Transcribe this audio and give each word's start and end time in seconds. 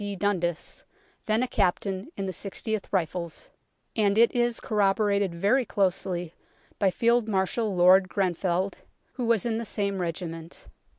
D. 0.03 0.15
Dundas, 0.15 0.83
then 1.27 1.43
a 1.43 1.47
captain 1.47 2.11
in 2.17 2.25
the 2.25 2.31
6oth 2.31 2.85
Rifles, 2.91 3.49
and 3.95 4.17
it 4.17 4.33
is 4.33 4.59
corroborated 4.59 5.35
very 5.35 5.63
closely 5.63 6.33
by 6.79 6.89
Field 6.89 7.27
Marshal 7.27 7.75
Lord 7.75 8.09
Grenfell, 8.09 8.71
who 9.13 9.27
was 9.27 9.45
in 9.45 9.59
the 9.59 9.63
same 9.63 9.99
regiment. 9.99 10.65